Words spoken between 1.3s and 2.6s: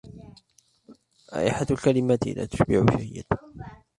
رائحة الكلمات لا